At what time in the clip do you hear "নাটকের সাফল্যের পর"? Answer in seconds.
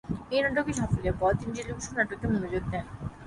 0.43-1.31